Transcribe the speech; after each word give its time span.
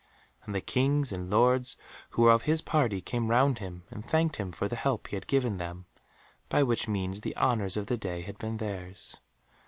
And 0.47 0.55
the 0.55 0.61
Kings 0.61 1.11
and 1.11 1.29
Lords 1.29 1.77
who 2.09 2.23
were 2.23 2.31
of 2.31 2.41
his 2.41 2.63
party 2.63 3.01
came 3.01 3.29
round 3.29 3.59
him 3.59 3.83
and 3.91 4.03
thanked 4.03 4.37
him 4.37 4.51
for 4.51 4.67
the 4.67 4.75
help 4.75 5.09
he 5.09 5.15
had 5.15 5.27
given 5.27 5.57
them, 5.57 5.85
by 6.49 6.63
which 6.63 6.87
means 6.87 7.21
the 7.21 7.37
honours 7.37 7.77
of 7.77 7.85
the 7.85 7.97
day 7.97 8.23
had 8.23 8.39
been 8.39 8.57
theirs. 8.57 9.17